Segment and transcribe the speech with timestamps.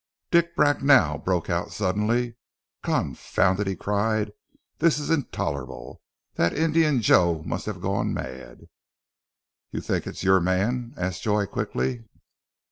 [0.31, 2.35] Dick Bracknell broke out, suddenly,
[2.81, 4.31] "Confound it," he cried,
[4.79, 6.01] "this is intolerable.
[6.33, 8.61] That Indian Joe must have gone mad!"
[9.69, 12.05] "You think it is your man?" asked Joy quickly.